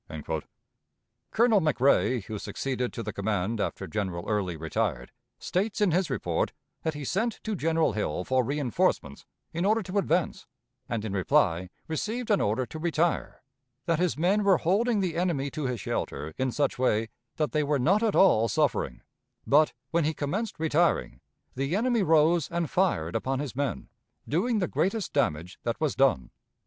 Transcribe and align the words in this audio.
Colonel 1.29 1.61
McRae, 1.61 2.23
who 2.23 2.39
succeeded 2.39 2.91
to 2.93 3.03
the 3.03 3.13
command 3.13 3.61
after 3.61 3.85
General 3.85 4.27
Early 4.27 4.57
retired, 4.57 5.11
states 5.37 5.79
in 5.79 5.91
his 5.91 6.09
report 6.09 6.53
that 6.81 6.95
he 6.95 7.05
sent 7.05 7.33
to 7.43 7.55
General 7.55 7.93
Hill 7.93 8.23
for 8.23 8.43
reënforcements 8.43 9.25
in 9.53 9.63
order 9.63 9.83
to 9.83 9.99
advance, 9.99 10.47
and 10.89 11.05
in 11.05 11.13
reply 11.13 11.69
received 11.87 12.31
an 12.31 12.41
order 12.41 12.65
to 12.65 12.79
retire: 12.79 13.43
that 13.85 13.99
his 13.99 14.17
men 14.17 14.43
were 14.43 14.57
holding 14.57 15.01
the 15.01 15.15
enemy 15.15 15.51
to 15.51 15.65
his 15.67 15.79
shelter 15.79 16.33
in 16.35 16.51
such 16.51 16.79
way 16.79 17.09
that 17.35 17.51
they 17.51 17.61
were 17.61 17.77
not 17.77 18.01
at 18.01 18.15
all 18.15 18.47
suffering, 18.47 19.01
but, 19.45 19.71
when 19.91 20.03
he 20.03 20.15
commenced 20.15 20.59
retiring, 20.59 21.21
the 21.53 21.75
enemy 21.75 22.01
rose 22.01 22.49
and 22.49 22.71
fired 22.71 23.15
upon 23.15 23.37
his 23.37 23.55
men, 23.55 23.87
doing 24.27 24.57
the 24.57 24.67
greatest 24.67 25.13
damage 25.13 25.59
that 25.61 25.79
was 25.79 25.93
done. 25.93 26.31